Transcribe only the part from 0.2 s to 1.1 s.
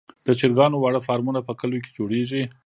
د چرګانو واړه